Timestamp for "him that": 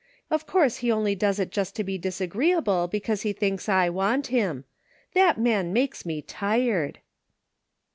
4.33-5.37